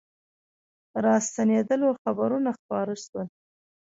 راستنېدلو 1.05 1.89
خبرونه 2.01 2.49
خپاره 2.59 2.95
سول. 3.05 3.27